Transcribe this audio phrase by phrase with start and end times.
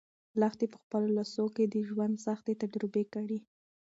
[0.39, 3.39] لښتې په خپلو لاسو کې د ژوند سختۍ تجربه کړې.